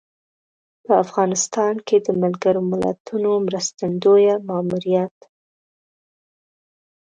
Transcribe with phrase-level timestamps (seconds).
[0.85, 5.17] په افغانستان کې د ملګر ملتونو مرستندویه ماموریت